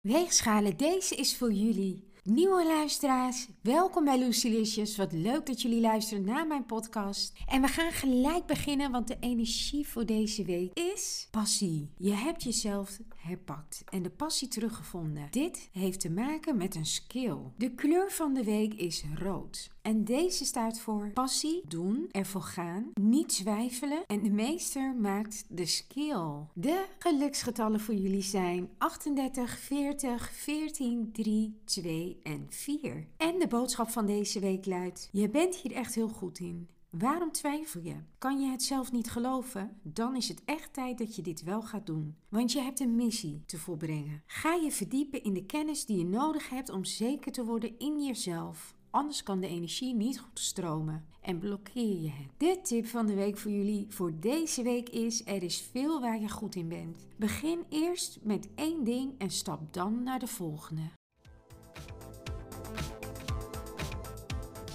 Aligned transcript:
Weegschalen, 0.00 0.76
deze 0.76 1.14
is 1.14 1.36
voor 1.36 1.52
jullie. 1.52 2.08
Nieuwe 2.24 2.66
luisteraars, 2.66 3.48
welkom 3.62 4.04
bij 4.04 4.18
Lucilicious. 4.18 4.96
Wat 4.96 5.12
leuk 5.12 5.46
dat 5.46 5.62
jullie 5.62 5.80
luisteren 5.80 6.24
naar 6.24 6.46
mijn 6.46 6.66
podcast. 6.66 7.32
En 7.46 7.60
we 7.60 7.68
gaan 7.68 7.92
gelijk 7.92 8.46
beginnen, 8.46 8.90
want 8.90 9.08
de 9.08 9.16
energie 9.20 9.88
voor 9.88 10.06
deze 10.06 10.44
week 10.44 10.78
is 10.78 11.28
passie. 11.30 11.90
Je 11.96 12.12
hebt 12.12 12.42
jezelf 12.42 12.98
herpakt 13.16 13.82
en 13.88 14.02
de 14.02 14.10
passie 14.10 14.48
teruggevonden. 14.48 15.26
Dit 15.30 15.68
heeft 15.72 16.00
te 16.00 16.10
maken 16.10 16.56
met 16.56 16.74
een 16.74 16.86
skill. 16.86 17.36
De 17.56 17.74
kleur 17.74 18.10
van 18.10 18.34
de 18.34 18.44
week 18.44 18.74
is 18.74 19.04
rood. 19.14 19.70
En 19.90 20.04
deze 20.04 20.44
staat 20.44 20.80
voor 20.80 21.10
passie, 21.14 21.62
doen, 21.68 22.08
ervoor 22.10 22.42
gaan, 22.42 22.90
niet 23.00 23.28
twijfelen 23.28 24.06
en 24.06 24.22
de 24.22 24.30
meester 24.30 24.94
maakt 24.94 25.44
de 25.48 25.66
skill. 25.66 26.46
De 26.54 26.86
geluksgetallen 26.98 27.80
voor 27.80 27.94
jullie 27.94 28.22
zijn 28.22 28.70
38, 28.78 29.58
40, 29.58 30.30
14, 30.32 31.12
3, 31.12 31.60
2 31.64 32.20
en 32.22 32.46
4. 32.48 33.06
En 33.16 33.38
de 33.38 33.46
boodschap 33.46 33.88
van 33.88 34.06
deze 34.06 34.40
week 34.40 34.66
luidt: 34.66 35.08
Je 35.12 35.28
bent 35.28 35.56
hier 35.56 35.72
echt 35.72 35.94
heel 35.94 36.08
goed 36.08 36.38
in. 36.38 36.68
Waarom 36.90 37.32
twijfel 37.32 37.80
je? 37.80 37.96
Kan 38.18 38.40
je 38.40 38.50
het 38.50 38.62
zelf 38.62 38.92
niet 38.92 39.10
geloven? 39.10 39.78
Dan 39.82 40.16
is 40.16 40.28
het 40.28 40.42
echt 40.44 40.72
tijd 40.72 40.98
dat 40.98 41.16
je 41.16 41.22
dit 41.22 41.42
wel 41.42 41.62
gaat 41.62 41.86
doen. 41.86 42.16
Want 42.28 42.52
je 42.52 42.60
hebt 42.60 42.80
een 42.80 42.96
missie 42.96 43.42
te 43.46 43.58
volbrengen. 43.58 44.22
Ga 44.26 44.54
je 44.54 44.70
verdiepen 44.70 45.22
in 45.22 45.34
de 45.34 45.44
kennis 45.44 45.84
die 45.86 45.98
je 45.98 46.04
nodig 46.04 46.48
hebt 46.48 46.70
om 46.70 46.84
zeker 46.84 47.32
te 47.32 47.44
worden 47.44 47.78
in 47.78 48.02
jezelf. 48.02 48.78
Anders 48.90 49.22
kan 49.22 49.40
de 49.40 49.46
energie 49.46 49.94
niet 49.94 50.20
goed 50.20 50.38
stromen 50.38 51.04
en 51.20 51.38
blokkeer 51.38 52.00
je 52.02 52.10
het. 52.10 52.28
De 52.36 52.60
tip 52.62 52.86
van 52.86 53.06
de 53.06 53.14
week 53.14 53.38
voor 53.38 53.50
jullie 53.50 53.86
voor 53.88 54.12
deze 54.20 54.62
week 54.62 54.88
is: 54.88 55.26
er 55.26 55.42
is 55.42 55.64
veel 55.72 56.00
waar 56.00 56.20
je 56.20 56.28
goed 56.28 56.54
in 56.54 56.68
bent. 56.68 57.06
Begin 57.16 57.64
eerst 57.68 58.18
met 58.22 58.48
één 58.54 58.84
ding 58.84 59.14
en 59.18 59.30
stap 59.30 59.72
dan 59.72 60.02
naar 60.02 60.18
de 60.18 60.26
volgende. 60.26 60.82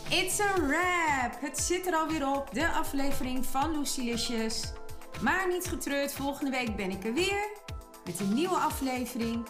It's 0.09 0.39
a 0.39 0.53
wrap! 0.67 1.41
Het 1.41 1.57
zit 1.57 1.88
er 1.88 1.95
alweer 1.95 2.27
op, 2.27 2.50
de 2.53 2.72
aflevering 2.72 3.45
van 3.45 3.79
Lucilicious. 3.79 4.73
Maar 5.22 5.47
niet 5.47 5.66
getreurd, 5.66 6.13
volgende 6.13 6.52
week 6.52 6.75
ben 6.75 6.91
ik 6.91 7.03
er 7.03 7.13
weer 7.13 7.50
met 8.05 8.19
een 8.19 8.33
nieuwe 8.33 8.55
aflevering. 8.55 9.45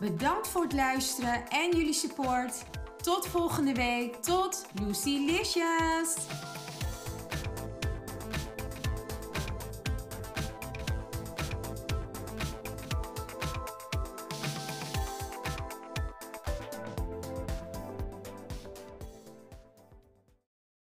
Bedankt 0.00 0.48
voor 0.48 0.62
het 0.62 0.72
luisteren 0.72 1.48
en 1.48 1.76
jullie 1.76 1.92
support. 1.92 2.64
Tot 3.02 3.26
volgende 3.26 3.72
week. 3.72 4.14
Tot 4.14 4.64
Lucilicious! 4.86 6.14